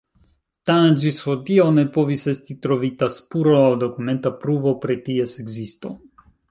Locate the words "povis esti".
1.97-2.57